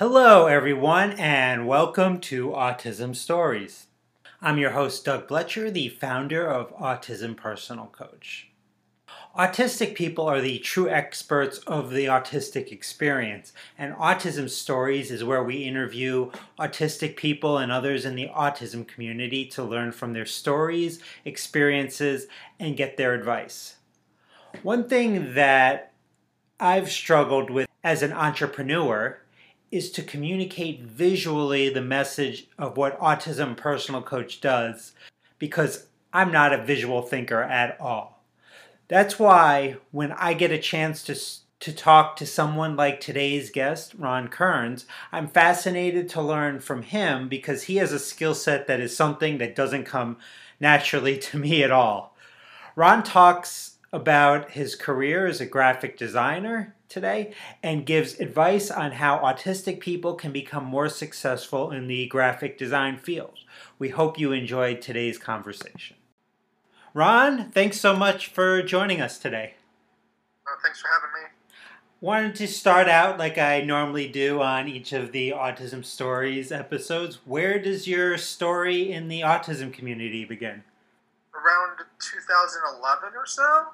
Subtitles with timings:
[0.00, 3.88] Hello, everyone, and welcome to Autism Stories.
[4.40, 8.48] I'm your host, Doug Blecher, the founder of Autism Personal Coach.
[9.38, 15.44] Autistic people are the true experts of the autistic experience, and Autism Stories is where
[15.44, 20.98] we interview autistic people and others in the autism community to learn from their stories,
[21.26, 22.26] experiences,
[22.58, 23.76] and get their advice.
[24.62, 25.92] One thing that
[26.58, 29.19] I've struggled with as an entrepreneur
[29.70, 34.92] is to communicate visually the message of what Autism Personal Coach does
[35.38, 38.22] because I'm not a visual thinker at all.
[38.88, 41.14] That's why when I get a chance to
[41.60, 47.28] to talk to someone like today's guest, Ron Kearns, I'm fascinated to learn from him
[47.28, 50.16] because he has a skill set that is something that doesn't come
[50.58, 52.16] naturally to me at all.
[52.76, 59.18] Ron talks about his career as a graphic designer today and gives advice on how
[59.18, 63.38] autistic people can become more successful in the graphic design field.
[63.78, 65.96] We hope you enjoyed today's conversation.
[66.92, 69.54] Ron, thanks so much for joining us today.
[70.46, 71.28] Uh, thanks for having me.
[72.00, 77.20] Wanted to start out like I normally do on each of the Autism Stories episodes.
[77.24, 80.64] Where does your story in the autism community begin?
[81.34, 83.66] Around 2011 or so.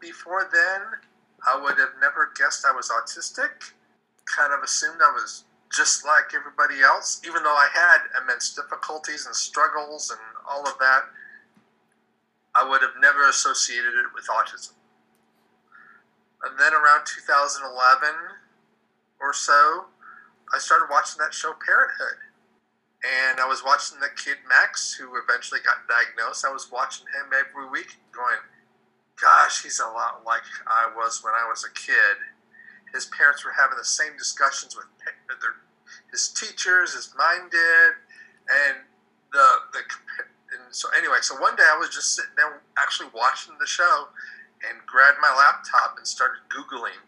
[0.00, 0.82] Before then,
[1.46, 1.73] I never
[2.44, 3.72] guessed I was autistic.
[4.28, 9.24] Kind of assumed I was just like everybody else, even though I had immense difficulties
[9.26, 11.08] and struggles and all of that.
[12.54, 14.76] I would have never associated it with autism.
[16.44, 17.64] And then around 2011
[19.20, 19.86] or so,
[20.54, 22.20] I started watching that show Parenthood.
[23.04, 26.44] And I was watching the kid Max, who eventually got diagnosed.
[26.44, 28.40] I was watching him every week, going,
[29.20, 32.33] gosh, he's a lot like I was when I was a kid.
[32.94, 34.86] His parents were having the same discussions with
[35.26, 35.58] their,
[36.10, 37.90] his teachers as mine did,
[38.46, 38.86] and
[39.32, 39.82] the the
[40.54, 41.18] and so anyway.
[41.20, 44.08] So one day I was just sitting there actually watching the show,
[44.62, 47.02] and grabbed my laptop and started googling,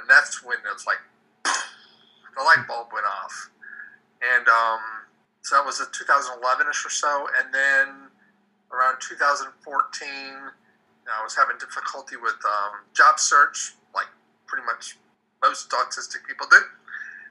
[0.00, 1.04] and that's when it's like
[1.44, 3.50] the light bulb went off,
[4.24, 4.80] and um,
[5.42, 8.08] so that was a 2011ish or so, and then
[8.72, 9.52] around 2014
[11.08, 14.08] I was having difficulty with um, job search, like
[14.46, 14.98] pretty much
[15.48, 16.60] most autistic people do,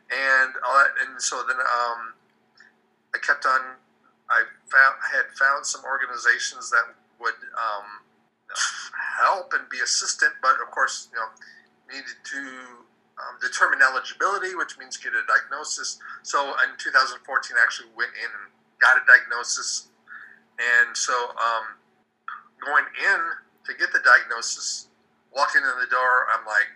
[0.10, 0.98] and all that.
[1.06, 2.18] And so then um,
[3.14, 3.78] I kept on.
[4.28, 6.84] I found had found some organizations that
[7.22, 8.04] would um,
[9.22, 11.30] help and be assistant, but of course, you know,
[11.88, 12.42] needed to
[13.24, 16.00] um, determine eligibility, which means get a diagnosis.
[16.24, 18.52] So in 2014, I actually went in and
[18.82, 19.88] got a diagnosis,
[20.60, 21.80] and so um,
[22.60, 23.22] going in
[23.64, 24.92] to get the diagnosis,
[25.32, 26.68] walking in the door, I'm like,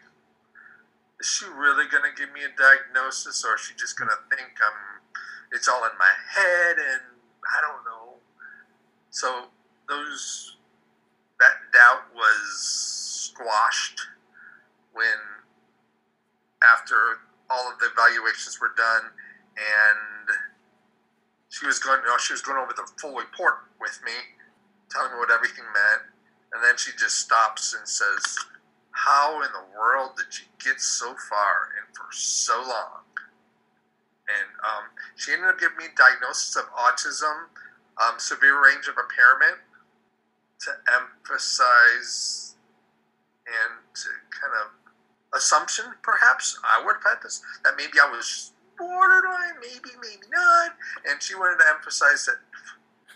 [1.21, 4.17] is she really going to give me a diagnosis or is she just going to
[4.35, 5.05] think I'm,
[5.53, 8.17] it's all in my head and I don't know.
[9.11, 9.53] So
[9.87, 10.57] those,
[11.39, 14.01] that doubt was squashed
[14.93, 15.45] when,
[16.73, 17.21] after
[17.53, 19.13] all of the evaluations were done
[19.53, 20.25] and
[21.49, 24.17] she was going, you know, she was going over the full report with me,
[24.89, 26.01] telling me what everything meant
[26.53, 28.37] and then she just stops and says,
[28.91, 33.03] How in the world did she get so far and for so long?
[34.27, 34.83] And um,
[35.15, 37.51] she ended up giving me a diagnosis of autism,
[37.99, 39.59] um, severe range of impairment,
[40.61, 42.55] to emphasize
[43.47, 44.71] and to kind of
[45.33, 50.75] assumption, perhaps, I would have had this, that maybe I was borderline, maybe, maybe not.
[51.09, 52.37] And she wanted to emphasize that,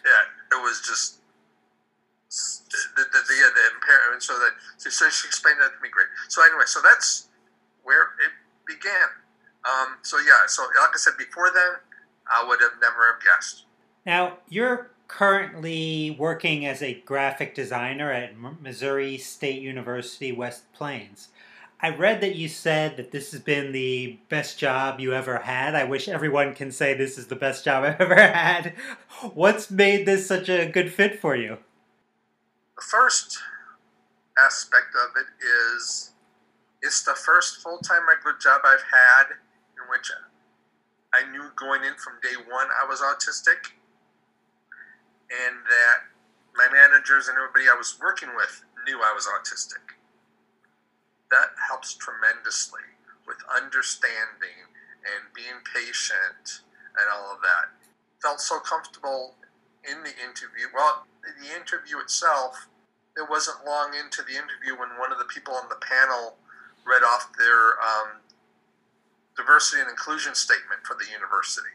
[0.03, 1.19] yeah, it was just
[2.95, 4.23] the, the, the, the impairment.
[4.23, 6.07] So that so, so she explained that to me great.
[6.29, 7.29] So anyway, so that's
[7.83, 8.33] where it
[8.67, 9.09] began.
[9.65, 11.81] Um, so yeah, so like I said before then,
[12.27, 13.65] I would have never have guessed.
[14.05, 21.29] Now you're currently working as a graphic designer at Missouri State University West Plains.
[21.81, 25.75] I read that you said that this has been the best job you ever had.
[25.75, 28.73] I wish everyone can say this is the best job I've ever had.
[29.33, 31.57] What's made this such a good fit for you?
[32.75, 33.39] The first
[34.37, 36.11] aspect of it is
[36.81, 39.39] it's the first full time regular job I've had
[39.79, 40.11] in which
[41.13, 43.71] I knew going in from day one I was autistic,
[45.31, 46.11] and that
[46.55, 49.95] my managers and everybody I was working with knew I was autistic.
[51.31, 52.83] That helps tremendously
[53.25, 54.67] with understanding
[55.07, 56.61] and being patient
[56.99, 57.71] and all of that.
[58.21, 59.35] Felt so comfortable
[59.89, 60.67] in the interview.
[60.73, 62.67] Well, the interview itself,
[63.17, 66.35] it wasn't long into the interview when one of the people on the panel
[66.85, 68.21] read off their um,
[69.35, 71.73] diversity and inclusion statement for the university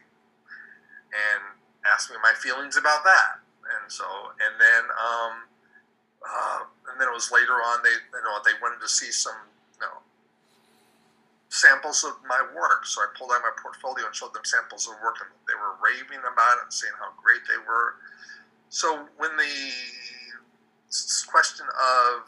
[1.11, 1.41] and
[1.85, 3.41] asked me my feelings about that.
[3.65, 4.05] And so,
[4.39, 5.33] and then, um,
[6.21, 6.61] uh,
[6.91, 9.37] and then it was later on they, you know, they wanted to see some,
[9.79, 10.01] you know,
[11.51, 12.85] samples of my work.
[12.87, 15.75] So I pulled out my portfolio and showed them samples of work, and they were
[15.83, 17.99] raving about it and saying how great they were.
[18.71, 19.51] So when the
[21.27, 22.23] question of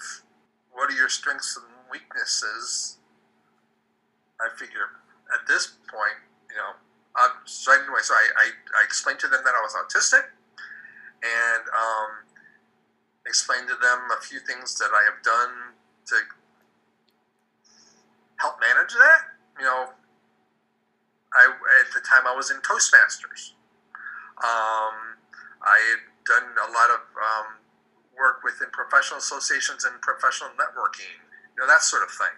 [0.74, 2.98] what are your strengths and weaknesses,
[4.42, 4.92] I figure
[5.34, 6.20] at this point,
[6.52, 6.76] you know,
[7.16, 8.46] uh, so anyway, so I, I,
[8.76, 10.26] I, explained to them that I was autistic
[11.24, 12.12] and um,
[13.26, 16.16] explained to them a few things that I have done to
[18.42, 19.22] help manage that.
[19.60, 19.86] You know,
[21.34, 21.54] I
[21.86, 23.54] at the time I was in Toastmasters.
[24.44, 25.22] Um,
[25.64, 27.48] I had done a lot of um,
[28.18, 31.14] work within professional associations and professional networking,
[31.56, 32.36] you know, that sort of thing.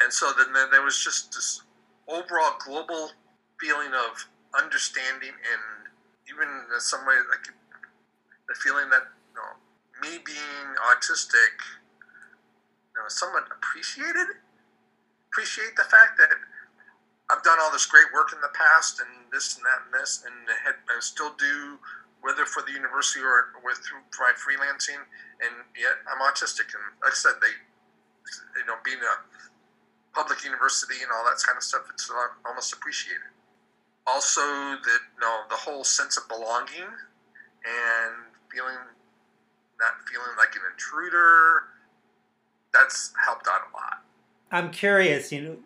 [0.00, 1.62] And so then, then there was just this
[2.08, 3.10] overall global
[3.60, 4.26] feeling of
[4.56, 5.62] understanding and
[6.26, 7.46] even in some way like
[8.48, 9.54] the feeling that you know,
[10.02, 11.54] me being autistic
[12.90, 14.26] you know someone appreciated
[15.30, 16.34] appreciate the fact that
[17.30, 20.24] I've done all this great work in the past and this and that and this
[20.26, 20.34] and,
[20.66, 21.78] had, and still do
[22.20, 25.00] whether for the university or through my freelancing
[25.40, 27.52] and yet I'm autistic and like I said they
[28.60, 29.14] you know being a
[30.12, 32.10] public university and all that kind of stuff it's
[32.46, 33.30] almost appreciated.
[34.06, 36.88] Also that you know, the whole sense of belonging
[37.64, 38.14] and
[38.52, 38.80] feeling
[39.78, 41.64] not feeling like an intruder
[42.72, 44.04] that's helped out a lot.
[44.50, 45.56] I'm curious you know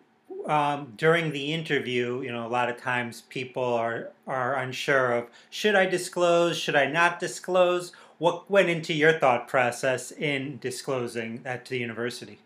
[0.47, 5.27] um, during the interview you know a lot of times people are are unsure of
[5.49, 6.57] should i disclose?
[6.57, 7.91] Should i not disclose?
[8.17, 12.39] What went into your thought process in disclosing that to the university?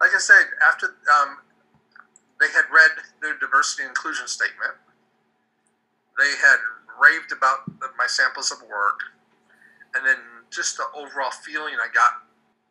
[0.00, 1.38] Like i said after um,
[2.40, 4.74] they had read their diversity and inclusion statement.
[6.18, 6.58] They had
[7.00, 9.00] raved about my samples of work,
[9.94, 10.16] and then
[10.50, 12.22] just the overall feeling I got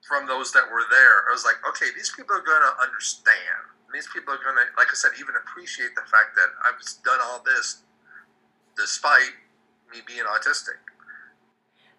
[0.08, 3.76] from those that were there, I was like, okay, these people are going to understand.
[3.94, 7.20] These people are going to, like I said, even appreciate the fact that I've done
[7.24, 7.84] all this
[8.76, 9.34] despite
[9.92, 10.78] me being autistic.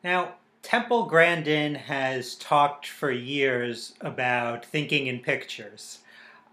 [0.05, 6.01] Now, Temple Grandin has talked for years about thinking in pictures.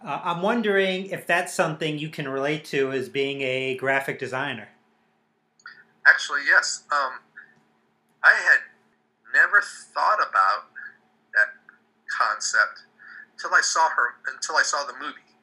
[0.04, 4.70] Uh, I'm wondering if that's something you can relate to as being a graphic designer.
[6.08, 6.84] Actually, yes.
[6.92, 7.20] Um,
[8.24, 8.60] I had
[9.34, 10.70] never thought about
[11.36, 11.50] that
[12.18, 12.84] concept
[13.46, 15.38] until I saw her, until I saw the movie,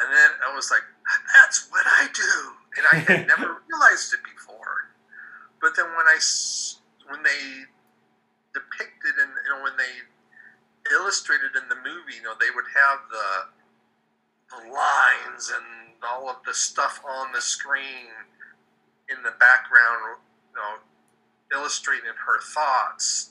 [0.00, 0.82] and then I was like,
[1.34, 2.34] "That's what I do,"
[2.76, 4.90] and I had never realized it before.
[5.62, 6.18] But then when I,
[7.06, 7.70] when they
[8.52, 10.02] depicted and you know when they
[10.92, 13.30] illustrated in the movie, you know they would have the
[14.50, 18.10] the lines and all of the stuff on the screen
[19.08, 20.18] in the background,
[20.50, 20.82] you know,
[21.54, 23.30] illustrating her thoughts.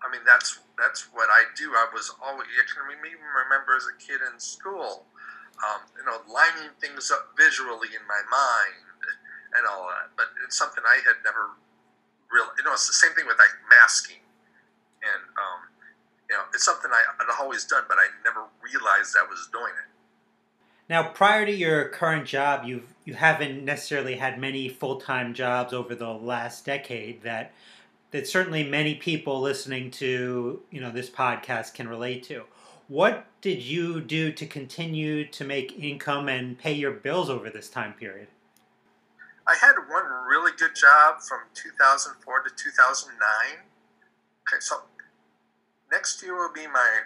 [0.00, 1.72] I mean, that's that's what I do.
[1.74, 2.46] I was always.
[2.50, 5.06] I can remember as a kid in school,
[5.62, 8.82] um, you know, lining things up visually in my mind
[9.54, 10.10] and all that.
[10.16, 11.54] But it's something I had never
[12.30, 12.50] really.
[12.58, 14.22] You know, it's the same thing with like masking,
[15.02, 15.60] and um,
[16.28, 19.74] you know, it's something I, I'd always done, but I never realized I was doing
[19.78, 19.90] it.
[20.88, 25.72] Now, prior to your current job, you've you haven't necessarily had many full time jobs
[25.72, 27.52] over the last decade that
[28.14, 32.44] that certainly many people listening to you know this podcast can relate to.
[32.86, 37.68] What did you do to continue to make income and pay your bills over this
[37.68, 38.28] time period?
[39.48, 43.18] I had one really good job from 2004 to 2009.
[44.46, 44.82] Okay, so
[45.90, 47.00] next year will be my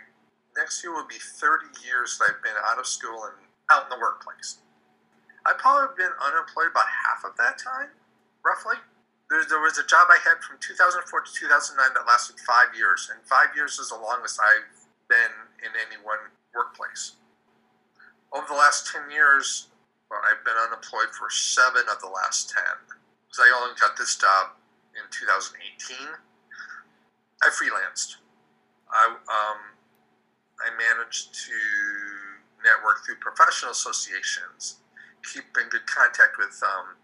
[0.58, 3.98] next year will be 30 years that I've been out of school and out in
[3.98, 4.58] the workplace.
[5.46, 7.88] I've probably been unemployed about half of that time,
[8.44, 8.76] roughly.
[9.28, 13.12] There, there was a job I had from 2004 to 2009 that lasted five years,
[13.12, 14.72] and five years is the longest I've
[15.08, 17.20] been in any one workplace.
[18.32, 19.68] Over the last 10 years,
[20.08, 22.64] well, I've been unemployed for seven of the last 10.
[23.28, 24.56] Because I only got this job
[24.96, 25.60] in 2018.
[27.44, 28.16] I freelanced.
[28.88, 29.60] I, um,
[30.64, 31.56] I managed to
[32.64, 34.80] network through professional associations,
[35.22, 36.96] keep in good contact with um,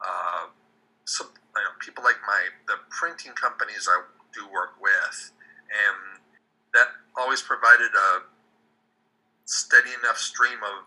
[0.00, 0.46] uh,
[1.06, 4.02] some, you know, people like my the printing companies I
[4.34, 5.32] do work with,
[5.70, 6.20] and
[6.74, 8.26] that always provided a
[9.46, 10.84] steady enough stream of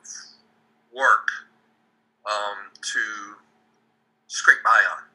[0.93, 1.27] work
[2.27, 3.01] um, to
[4.27, 5.07] scrape by on.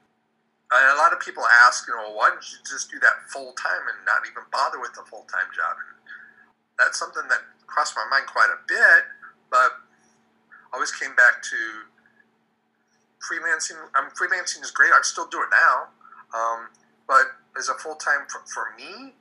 [0.75, 3.53] And a lot of people ask, you know, why don't you just do that full
[3.55, 5.77] time and not even bother with a full time job?
[5.79, 5.95] And
[6.81, 9.03] that's something that crossed my mind quite a bit,
[9.53, 9.85] but
[10.73, 11.59] always came back to
[13.25, 13.77] freelancing.
[13.95, 14.93] I mean, freelancing is great.
[14.93, 15.89] I still do it now,
[16.37, 16.69] um,
[17.09, 17.27] but
[17.59, 19.15] as a full time for, for me,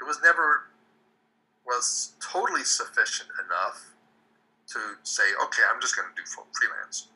[0.00, 0.70] it was never
[1.66, 3.90] was totally sufficient enough
[4.68, 7.08] to say, okay, I'm just going to do full freelance.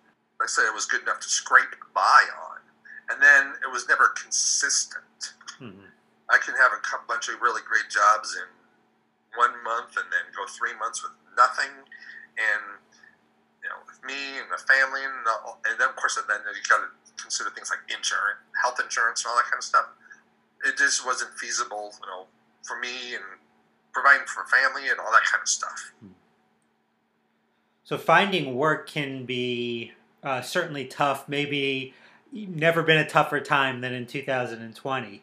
[0.42, 2.58] I said it was good enough to scrape by on,
[3.10, 5.36] and then it was never consistent.
[5.60, 5.86] Mm-hmm.
[6.30, 8.48] I can have a bunch of really great jobs in
[9.36, 12.89] one month and then go three months with nothing, and you know, with
[14.04, 15.34] me and the family, and, the,
[15.70, 16.88] and then of course, and then you got to
[17.20, 19.86] consider things like insurance, health insurance, and all that kind of stuff.
[20.64, 22.26] It just wasn't feasible, you know,
[22.62, 23.24] for me and
[23.92, 25.92] providing for family and all that kind of stuff.
[26.00, 26.14] Hmm.
[27.84, 29.92] So finding work can be
[30.22, 31.28] uh, certainly tough.
[31.28, 31.94] Maybe
[32.32, 35.22] never been a tougher time than in 2020.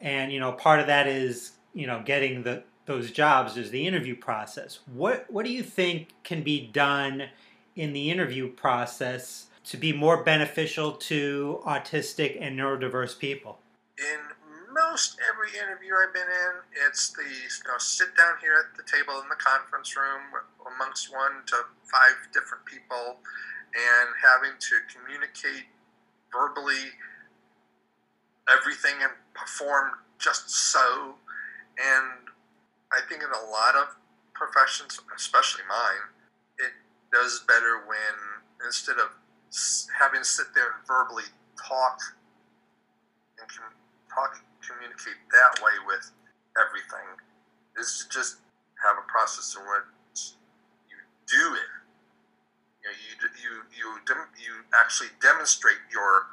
[0.00, 3.86] And you know, part of that is you know getting the those jobs is the
[3.86, 4.78] interview process.
[4.86, 7.28] What what do you think can be done
[7.76, 13.58] in the interview process to be more beneficial to autistic and neurodiverse people?
[13.98, 14.20] In
[14.72, 16.52] most every interview I've been in,
[16.86, 20.20] it's the you know, sit down here at the table in the conference room
[20.74, 23.18] amongst one to five different people
[23.74, 25.68] and having to communicate
[26.32, 26.92] verbally
[28.50, 31.14] everything and perform just so.
[31.76, 32.30] And
[32.92, 33.96] I think in a lot of
[34.34, 36.15] professions, especially mine,
[37.16, 38.14] does better when
[38.68, 39.16] instead of
[39.96, 41.24] having to sit there and verbally
[41.56, 41.96] talk
[43.40, 43.80] and com-
[44.12, 46.12] talk, communicate that way with
[46.60, 47.08] everything,
[47.80, 48.44] is to just
[48.84, 50.36] have a process in which
[50.92, 51.72] you do it
[52.82, 56.26] you know, you you you, dem- you actually demonstrate your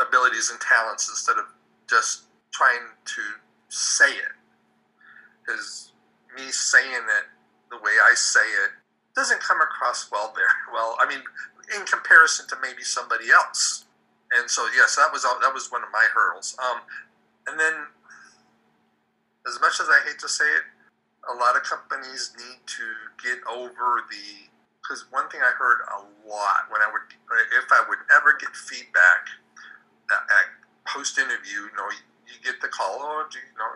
[0.00, 1.46] abilities and talents instead of
[1.88, 3.22] just trying to
[3.68, 4.34] say it.
[5.44, 5.92] Because
[6.36, 7.26] me saying it
[7.70, 8.72] the way I say it
[9.20, 10.96] doesn't come across well very well.
[10.96, 11.20] I mean,
[11.76, 13.84] in comparison to maybe somebody else.
[14.32, 16.56] And so, yes, that was that was one of my hurdles.
[16.56, 16.80] Um,
[17.46, 17.92] and then,
[19.44, 20.64] as much as I hate to say it,
[21.28, 22.86] a lot of companies need to
[23.20, 24.48] get over the
[24.80, 27.04] because one thing I heard a lot when I would,
[27.54, 29.28] if I would ever get feedback
[30.10, 30.46] at, at
[30.86, 33.70] post interview, you know, you, you, get the call, oh, do you know,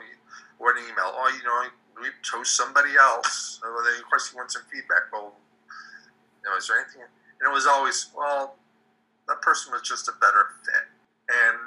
[0.59, 1.69] or an email, oh, you know,
[2.01, 3.51] we chose somebody else.
[3.65, 5.11] So then, of course, you want some feedback.
[5.11, 5.33] Well,
[6.43, 7.01] you know, is there anything?
[7.01, 8.57] And it was always, well,
[9.27, 10.85] that person was just a better fit.
[11.31, 11.59] And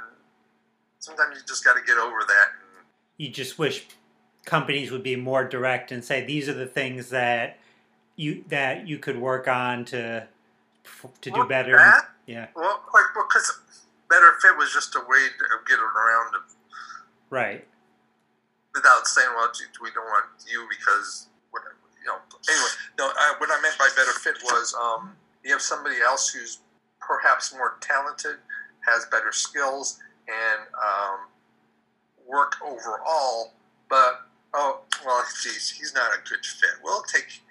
[1.00, 2.48] sometimes you just got to get over that.
[3.18, 3.88] you just wish
[4.46, 7.58] companies would be more direct and say, these are the things that
[8.16, 10.28] you that you could work on to
[11.22, 11.78] to do better?
[11.78, 12.48] That, yeah.
[12.56, 13.60] Well, like because
[14.10, 16.36] better fit was just a way to get around.
[17.30, 17.66] Right.
[18.74, 19.50] Without saying, well,
[19.82, 21.76] we don't want you because whatever.
[22.00, 22.18] You know.
[22.50, 22.70] Anyway,
[23.00, 23.10] no.
[23.18, 26.60] I, what I meant by better fit was um, you have somebody else who's
[27.00, 28.38] perhaps more talented,
[28.86, 31.20] has better skills, and um,
[32.28, 33.54] work overall,
[33.90, 34.22] but
[34.54, 36.72] oh well, geez, he's not a good fit.
[36.84, 37.42] We'll take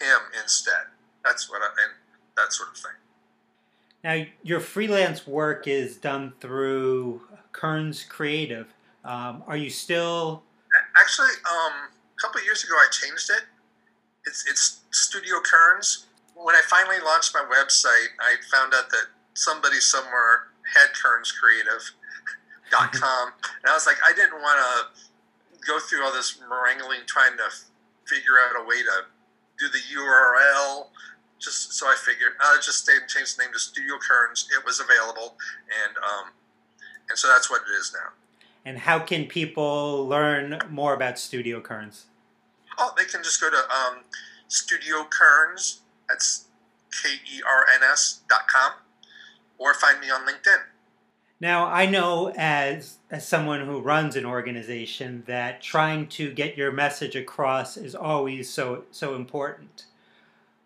[0.00, 0.86] him instead.
[1.24, 1.92] That's what I and
[2.36, 2.92] that sort of thing.
[4.02, 7.22] Now, your freelance work is done through
[7.52, 8.66] Kearns Creative.
[9.04, 10.42] Um, are you still?
[10.96, 13.44] Actually, um, a couple years ago, I changed it.
[14.26, 16.06] It's it's Studio Kearns.
[16.34, 23.32] When I finally launched my website, I found out that somebody somewhere had Kearns Creative.com,
[23.62, 27.48] and I was like, I didn't want to go through all this wrangling trying to
[28.06, 29.04] figure out a way to
[29.58, 30.86] do the URL.
[31.38, 34.46] Just so I figured, I'll just stay and change the name to Studio Kearns.
[34.56, 35.34] It was available,
[35.82, 36.30] and um,
[37.10, 38.14] and so that's what it is now.
[38.64, 42.06] And how can people learn more about Studio Kearns?
[42.78, 44.04] Oh, they can just go to um,
[44.48, 45.80] Studio Kearns.
[46.08, 46.46] That's
[47.02, 48.72] K E R N S dot com,
[49.58, 50.62] or find me on LinkedIn.
[51.40, 56.70] Now, I know as as someone who runs an organization that trying to get your
[56.70, 59.86] message across is always so so important.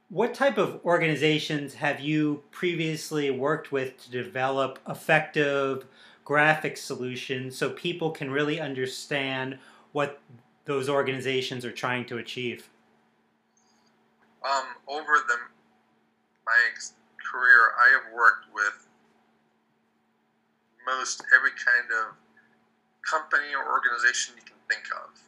[0.09, 5.87] What type of organizations have you previously worked with to develop effective
[6.27, 9.57] graphic solution so people can really understand
[9.93, 10.21] what
[10.65, 12.69] those organizations are trying to achieve?
[14.45, 15.37] Um, over the
[16.45, 16.53] my
[17.31, 18.87] career, I have worked with
[20.85, 22.15] most every kind of
[23.09, 25.19] company or organization you can think of.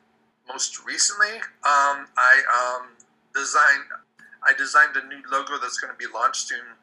[0.49, 2.89] Most recently, um, I um,
[3.35, 3.87] designed
[4.43, 6.78] I designed a new logo that's going to be launched soon.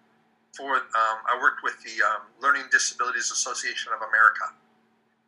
[0.56, 4.56] For um, I worked with the um, Learning Disabilities Association of America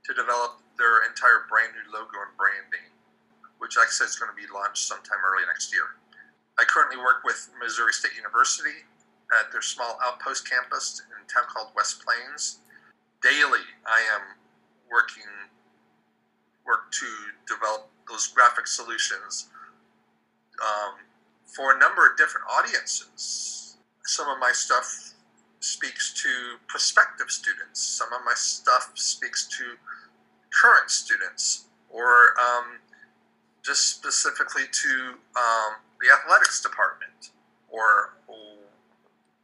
[0.08, 2.88] to develop their entire brand new logo and branding,
[3.60, 6.00] which like I said is going to be launched sometime early next year.
[6.56, 8.88] I currently work with Missouri State University
[9.36, 12.64] at their small outpost campus in a town called West Plains.
[13.22, 14.40] Daily, I am
[14.88, 15.28] working
[16.66, 17.08] work to
[17.48, 19.50] develop those graphic solutions
[20.64, 21.04] um,
[21.44, 23.78] for a number of different audiences.
[24.04, 25.16] Some of my stuff
[25.60, 26.30] speaks to
[26.68, 27.82] prospective students.
[27.82, 29.64] Some of my stuff speaks to
[30.50, 32.80] current students, or um,
[33.64, 37.32] just specifically to um, the athletics department,
[37.70, 38.14] or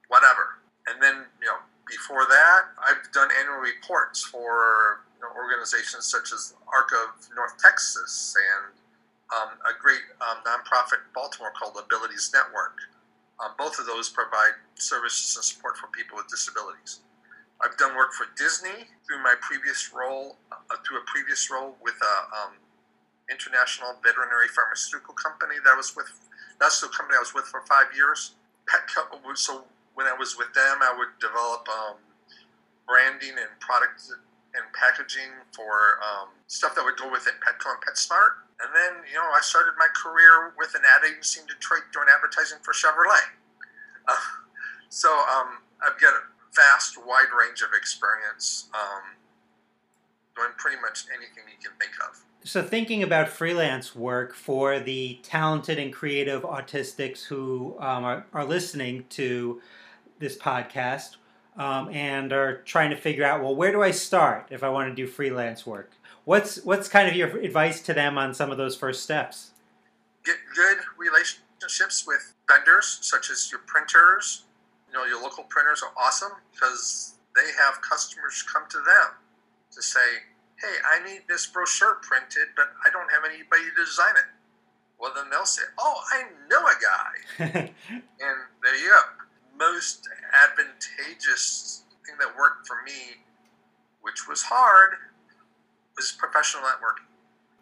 [0.07, 0.61] whatever.
[0.87, 1.57] And then, you know,
[1.89, 7.57] before that, I've done annual reports for you know, organizations such as ARC of North
[7.57, 8.73] Texas and
[9.33, 12.77] um, a great um, nonprofit in Baltimore called Abilities Network.
[13.43, 17.01] Um, both of those provide services and support for people with disabilities.
[17.59, 21.95] I've done work for Disney through my previous role, uh, through a previous role with
[21.99, 22.53] a um,
[23.31, 26.07] international veterinary pharmaceutical company that I was with.
[26.59, 28.35] That's the company I was with for five years.
[28.67, 28.87] Pet
[29.35, 29.63] so
[29.95, 31.99] when I was with them, I would develop um,
[32.87, 34.07] branding and product
[34.55, 38.42] and packaging for um, stuff that would go within Petco and PetSmart.
[38.61, 42.07] And then, you know, I started my career with an ad agency in Detroit doing
[42.13, 43.33] advertising for Chevrolet.
[44.07, 44.15] Uh,
[44.89, 46.21] so um, I've got a
[46.55, 49.17] vast, wide range of experience um,
[50.35, 52.21] doing pretty much anything you can think of.
[52.45, 58.43] So, thinking about freelance work for the talented and creative autistics who um, are, are
[58.43, 59.61] listening to
[60.19, 61.15] this podcast
[61.57, 64.89] um, and are trying to figure out, well, where do I start if I want
[64.89, 65.93] to do freelance work?
[66.25, 69.51] What's what's kind of your advice to them on some of those first steps?
[70.25, 74.43] Get good relationships with vendors such as your printers.
[74.87, 79.17] You know, your local printers are awesome because they have customers come to them
[79.71, 80.23] to say,
[80.55, 84.25] "Hey, I need this brochure printed, but I don't have anybody to design it."
[84.97, 87.73] Well, then they'll say, "Oh, I know a guy,"
[88.19, 89.23] and there you go
[89.57, 93.23] most advantageous thing that worked for me,
[94.01, 94.95] which was hard,
[95.95, 97.09] was professional networking.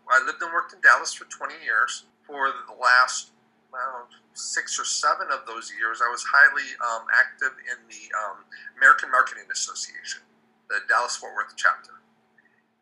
[0.10, 2.06] I lived and worked in Dallas for 20 years.
[2.28, 3.32] For the last
[3.72, 8.44] well, six or seven of those years, I was highly um, active in the um,
[8.76, 10.24] American Marketing Association,
[10.70, 12.00] the Dallas Fort Worth chapter.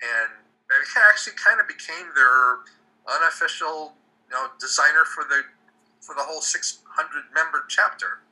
[0.02, 0.34] And
[0.70, 2.66] I actually kind of became their
[3.06, 3.94] unofficial
[4.30, 5.46] you know, designer for the
[6.02, 6.82] for the whole 600
[7.34, 8.26] member chapter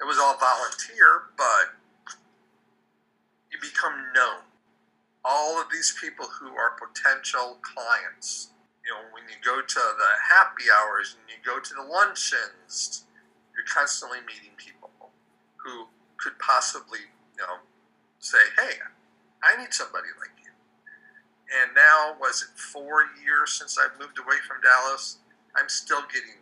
[0.00, 1.74] it was all volunteer, but
[3.50, 4.46] you become known.
[5.28, 8.48] All of these people who are potential clients,
[8.80, 13.04] you know, when you go to the happy hours and you go to the luncheons,
[13.52, 14.88] you're constantly meeting people
[15.60, 17.60] who could possibly, you know,
[18.20, 18.80] say, hey,
[19.44, 20.52] I need somebody like you.
[21.60, 25.18] And now, was it four years since I've moved away from Dallas?
[25.54, 26.40] I'm still getting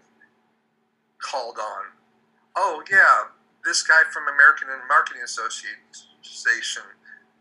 [1.18, 1.90] called on.
[2.54, 6.86] Oh, yeah, this guy from American Marketing Association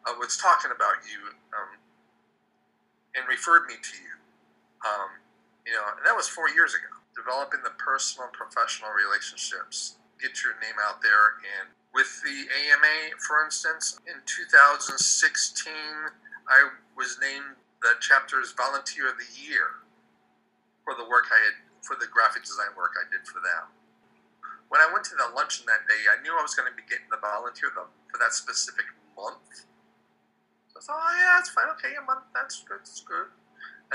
[0.08, 1.78] uh, was talking about you um,
[3.16, 4.16] and referred me to you.
[4.86, 5.10] Um,
[5.66, 6.90] you know, and that was four years ago.
[7.18, 11.40] Developing the personal and professional relationships, get your name out there.
[11.42, 15.74] And with the AMA, for instance, in 2016,
[16.52, 16.60] I
[16.94, 19.82] was named the chapter's Volunteer of the Year
[20.84, 23.72] for the work I had, for the graphic design work I did for them
[24.70, 26.84] when I went to the luncheon that day, I knew I was going to be
[26.90, 29.68] getting the volunteer for that specific month.
[30.76, 31.72] I thought, oh yeah, it's fine.
[31.80, 32.28] Okay, a month.
[32.36, 32.84] That's good.
[32.84, 33.32] That's good.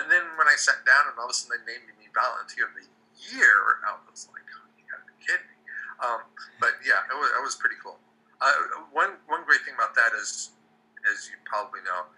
[0.01, 2.73] And then when I sat down and all of a sudden they named me volunteer
[2.73, 2.89] of the
[3.37, 5.57] year, I was like, oh, you gotta be kidding me.
[6.01, 6.21] Um,
[6.63, 8.01] but yeah, it was, it was pretty cool.
[8.41, 10.57] Uh, one one great thing about that is,
[11.05, 12.09] as you probably know,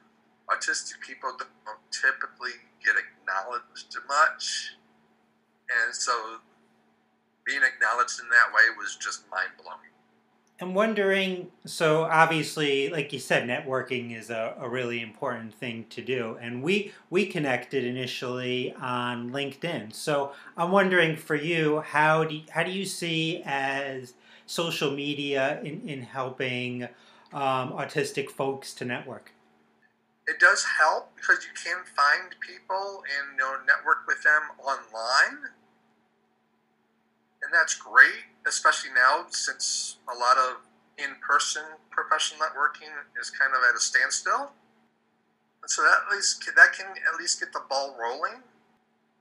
[0.46, 4.79] autistic people don't typically get acknowledged much,
[5.66, 6.38] and so
[7.44, 9.91] being acknowledged in that way was just mind blowing.
[10.62, 16.01] I'm wondering so obviously like you said networking is a, a really important thing to
[16.01, 19.92] do and we we connected initially on LinkedIn.
[19.92, 24.14] So I'm wondering for you how do you, how do you see as
[24.46, 26.85] social media in, in helping
[27.33, 29.33] um, autistic folks to network?
[30.29, 35.38] It does help because you can find people and you know network with them online.
[37.42, 40.62] And that's great, especially now since a lot of
[40.98, 44.52] in-person professional networking is kind of at a standstill.
[45.62, 48.42] And so that at least that can at least get the ball rolling.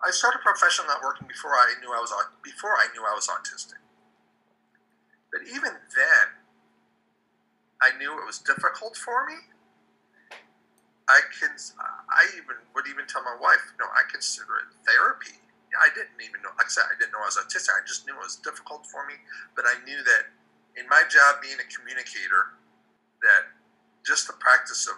[0.02, 2.12] I started professional networking before I knew I was
[2.44, 3.78] before I knew I was autistic.
[5.32, 6.26] But even then,
[7.82, 9.38] I knew it was difficult for me.
[11.08, 11.54] I can
[12.10, 15.41] I even would even tell my wife, you know, I consider it therapy
[15.80, 16.52] I didn't even know.
[16.60, 17.72] Like I said, I didn't know I was autistic.
[17.72, 19.16] I just knew it was difficult for me.
[19.56, 20.32] But I knew that
[20.76, 22.60] in my job being a communicator,
[23.24, 23.56] that
[24.04, 24.98] just the practice of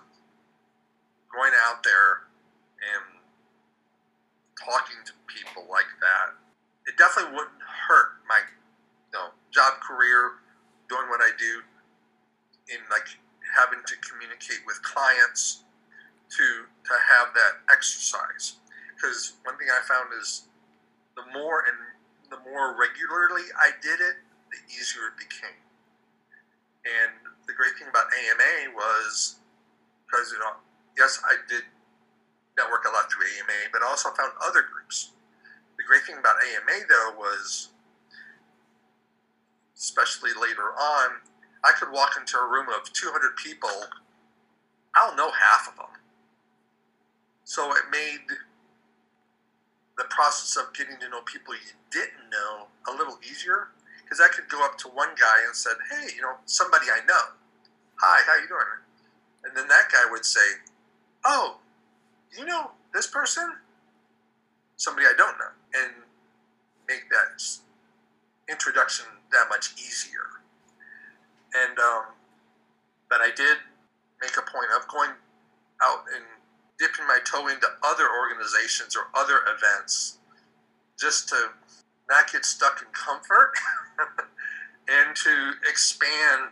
[1.30, 2.30] going out there
[2.82, 3.22] and
[4.58, 6.34] talking to people like that,
[6.90, 10.42] it definitely wouldn't hurt my you know, job career,
[10.90, 11.62] doing what I do,
[12.70, 13.08] in like
[13.56, 15.64] having to communicate with clients
[16.38, 18.58] to to have that exercise.
[18.96, 20.48] Because one thing I found is
[21.16, 21.78] the more and
[22.30, 24.16] the more regularly I did it,
[24.50, 25.62] the easier it became.
[26.84, 27.14] And
[27.48, 29.38] the great thing about AMA was
[30.06, 30.58] because you know,
[30.98, 31.64] yes, I did
[32.58, 35.12] network a lot through AMA, but I also found other groups.
[35.78, 37.70] The great thing about AMA though was,
[39.76, 41.22] especially later on,
[41.64, 43.70] I could walk into a room of 200 people.
[44.96, 45.94] I'll know half of them.
[47.46, 48.26] So it made
[49.98, 53.70] the process of getting to know people you didn't know a little easier
[54.04, 57.06] because I could go up to one guy and said, "Hey, you know, somebody I
[57.06, 57.38] know.
[57.98, 58.82] Hi, how you doing?"
[59.44, 60.62] And then that guy would say,
[61.26, 61.60] "Oh,
[62.38, 63.60] you know this person?
[64.78, 66.04] Somebody I don't know," and
[66.88, 67.42] make that
[68.50, 70.42] introduction that much easier.
[71.54, 72.06] And um,
[73.10, 73.58] but I did
[74.22, 75.12] make a point of going
[75.82, 76.26] out and
[76.84, 80.20] dipping my toe into other organizations or other events
[81.00, 81.48] just to
[82.10, 83.56] not get stuck in comfort
[84.92, 85.32] and to
[85.64, 86.52] expand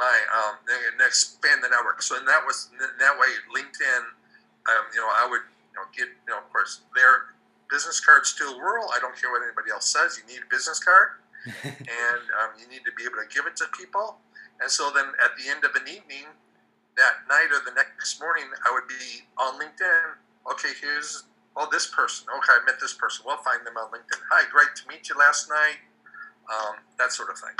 [0.00, 2.00] my um, and expand the network.
[2.00, 4.02] So in that was that way, LinkedIn,
[4.72, 7.36] um, you know, I would you know get you know of course their
[7.68, 8.88] business cards still rule.
[8.96, 10.16] I don't care what anybody else says.
[10.16, 11.20] You need a business card,
[11.76, 14.16] and um, you need to be able to give it to people.
[14.64, 16.32] And so then at the end of an evening,
[16.98, 20.18] that night or the next morning, I would be on LinkedIn.
[20.52, 21.24] Okay, here's
[21.56, 22.26] oh this person.
[22.36, 23.24] Okay, I met this person.
[23.26, 24.20] We'll find them on LinkedIn.
[24.30, 25.78] Hi, great to meet you last night.
[26.52, 27.54] Um, that sort of thing.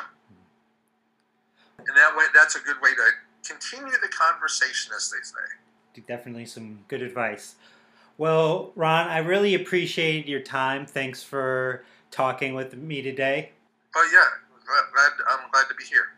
[1.79, 3.11] And that way, that's a good way to
[3.48, 6.03] continue the conversation, as they say.
[6.07, 7.57] Definitely some good advice.
[8.18, 10.87] Well, Ron, I really appreciate your time.
[10.87, 13.51] Thanks for talking with me today.
[13.96, 14.24] Oh yeah,
[14.64, 16.17] glad, I'm glad to be here.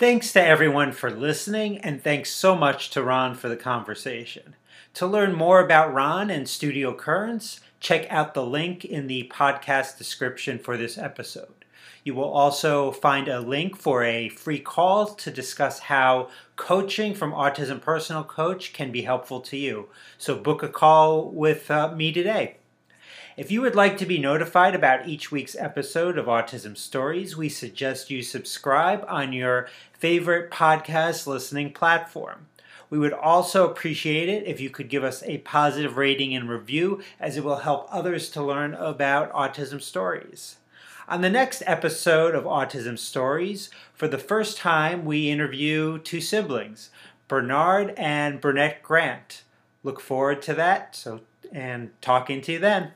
[0.00, 4.56] Thanks to everyone for listening, and thanks so much to Ron for the conversation.
[4.94, 9.98] To learn more about Ron and Studio Kearns, check out the link in the podcast
[9.98, 11.66] description for this episode.
[12.02, 17.32] You will also find a link for a free call to discuss how coaching from
[17.32, 19.90] Autism Personal Coach can be helpful to you.
[20.16, 22.56] So book a call with uh, me today.
[23.40, 27.48] If you would like to be notified about each week's episode of Autism Stories, we
[27.48, 32.48] suggest you subscribe on your favorite podcast listening platform.
[32.90, 37.00] We would also appreciate it if you could give us a positive rating and review,
[37.18, 40.56] as it will help others to learn about autism stories.
[41.08, 46.90] On the next episode of Autism Stories, for the first time, we interview two siblings,
[47.26, 49.44] Bernard and Burnett Grant.
[49.82, 50.94] Look forward to that.
[50.94, 52.92] So, and talking to you then.